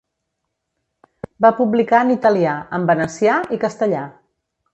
[1.45, 4.03] Va publicar en italià, en venecià, i castellà.